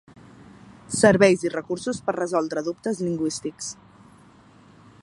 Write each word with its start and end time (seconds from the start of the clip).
Serveis 0.99 1.43
i 1.47 1.51
recursos 1.55 2.01
per 2.09 2.17
resoldre 2.17 2.65
dubtes 2.69 3.05
lingüístics. 3.07 3.71